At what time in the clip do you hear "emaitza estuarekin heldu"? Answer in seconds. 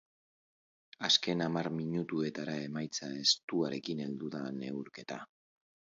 2.69-4.35